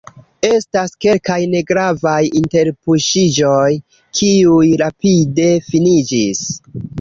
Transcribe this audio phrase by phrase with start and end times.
[0.47, 3.67] Estas kelkaj negravaj interpuŝiĝoj,
[4.21, 6.43] kiuj rapide finiĝis.